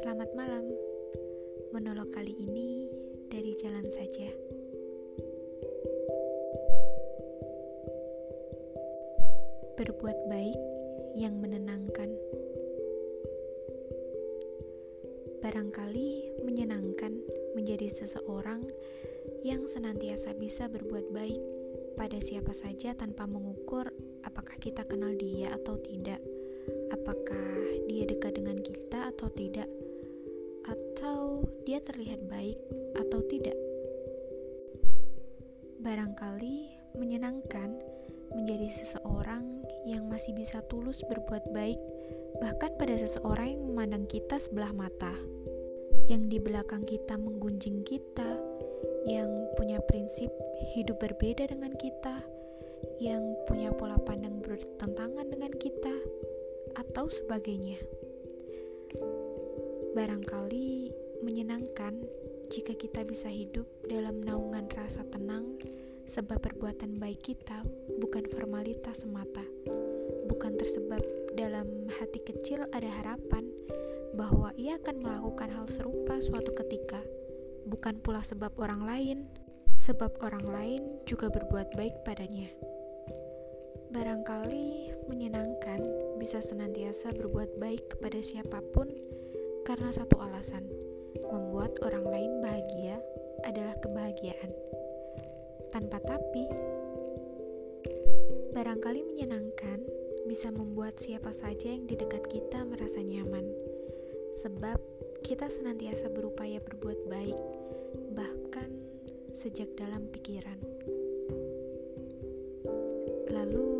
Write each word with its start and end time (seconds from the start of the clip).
Selamat 0.00 0.32
malam. 0.32 0.64
Monolog 1.76 2.08
kali 2.08 2.32
ini 2.32 2.88
dari 3.28 3.52
jalan 3.60 3.84
saja. 3.84 4.32
Berbuat 9.76 10.18
baik 10.32 10.60
yang 11.20 11.36
menenangkan. 11.36 12.08
Barangkali 15.44 16.40
menyenangkan 16.48 17.12
menjadi 17.52 17.92
seseorang 17.92 18.64
yang 19.44 19.68
senantiasa 19.68 20.32
bisa 20.32 20.64
berbuat 20.72 21.12
baik 21.12 21.63
pada 21.94 22.18
siapa 22.18 22.50
saja 22.50 22.92
tanpa 22.98 23.24
mengukur 23.24 23.86
apakah 24.26 24.58
kita 24.58 24.82
kenal 24.82 25.14
dia 25.14 25.54
atau 25.54 25.78
tidak, 25.78 26.18
apakah 26.90 27.46
dia 27.86 28.04
dekat 28.04 28.34
dengan 28.34 28.58
kita 28.58 29.14
atau 29.14 29.30
tidak, 29.30 29.70
atau 30.66 31.46
dia 31.62 31.78
terlihat 31.78 32.26
baik 32.26 32.58
atau 32.98 33.22
tidak. 33.30 33.54
Barangkali 35.80 36.74
menyenangkan 36.98 37.78
menjadi 38.34 38.68
seseorang 38.74 39.62
yang 39.86 40.10
masih 40.10 40.34
bisa 40.34 40.64
tulus 40.66 41.06
berbuat 41.06 41.54
baik, 41.54 41.78
bahkan 42.42 42.74
pada 42.74 42.98
seseorang 42.98 43.54
yang 43.54 43.62
memandang 43.70 44.04
kita 44.10 44.40
sebelah 44.42 44.74
mata, 44.74 45.14
yang 46.10 46.26
di 46.26 46.42
belakang 46.42 46.82
kita 46.82 47.14
menggunjing 47.14 47.86
kita 47.86 48.43
yang 49.04 49.28
punya 49.56 49.80
prinsip 49.84 50.32
hidup 50.72 50.96
berbeda 51.00 51.48
dengan 51.52 51.76
kita, 51.76 52.24
yang 53.00 53.20
punya 53.44 53.68
pola 53.72 54.00
pandang 54.00 54.40
bertentangan 54.40 55.28
dengan 55.28 55.52
kita, 55.52 55.92
atau 56.74 57.06
sebagainya. 57.12 57.78
Barangkali 59.94 60.90
menyenangkan 61.22 62.02
jika 62.50 62.74
kita 62.74 63.06
bisa 63.06 63.30
hidup 63.30 63.68
dalam 63.86 64.24
naungan 64.24 64.66
rasa 64.72 65.06
tenang, 65.06 65.60
sebab 66.04 66.40
perbuatan 66.40 67.00
baik 67.00 67.20
kita 67.32 67.64
bukan 68.00 68.26
formalitas 68.28 69.06
semata, 69.06 69.44
bukan 70.28 70.56
tersebab 70.58 71.00
dalam 71.36 71.88
hati 72.00 72.20
kecil 72.20 72.64
ada 72.72 72.88
harapan 72.88 73.48
bahwa 74.14 74.54
ia 74.54 74.78
akan 74.78 75.02
melakukan 75.02 75.50
hal 75.50 75.66
serupa 75.66 76.22
suatu 76.22 76.54
ketika 76.54 77.02
bukan 77.64 78.00
pula 78.00 78.20
sebab 78.20 78.52
orang 78.60 78.84
lain, 78.84 79.18
sebab 79.74 80.20
orang 80.20 80.46
lain 80.48 80.82
juga 81.08 81.28
berbuat 81.32 81.74
baik 81.76 82.04
padanya. 82.04 82.48
Barangkali 83.94 84.90
menyenangkan 85.06 85.80
bisa 86.18 86.42
senantiasa 86.42 87.14
berbuat 87.14 87.60
baik 87.62 87.94
kepada 87.96 88.18
siapa 88.24 88.58
pun 88.74 88.90
karena 89.64 89.90
satu 89.94 90.20
alasan, 90.20 90.66
membuat 91.30 91.78
orang 91.86 92.04
lain 92.04 92.32
bahagia 92.42 93.00
adalah 93.46 93.76
kebahagiaan. 93.80 94.50
Tanpa 95.70 95.98
tapi, 96.02 96.44
barangkali 98.54 99.00
menyenangkan 99.10 99.82
bisa 100.24 100.48
membuat 100.54 100.96
siapa 100.98 101.34
saja 101.34 101.68
yang 101.68 101.84
di 101.84 101.98
dekat 101.98 102.24
kita 102.30 102.62
merasa 102.64 103.02
nyaman, 103.02 103.44
sebab 104.38 104.78
kita 105.24 105.48
senantiasa 105.48 106.12
berupaya 106.12 106.60
berbuat 106.60 107.08
baik, 107.08 107.40
bahkan 108.12 108.68
sejak 109.32 109.72
dalam 109.72 110.04
pikiran. 110.12 110.60
Lalu, 113.32 113.72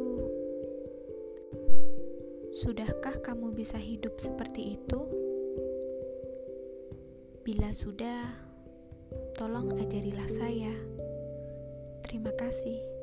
sudahkah 2.48 3.20
kamu 3.20 3.52
bisa 3.52 3.76
hidup 3.76 4.16
seperti 4.16 4.80
itu? 4.80 5.00
Bila 7.44 7.76
sudah, 7.76 8.24
tolong 9.36 9.76
ajarilah 9.76 10.26
saya. 10.32 10.72
Terima 12.08 12.32
kasih. 12.40 12.93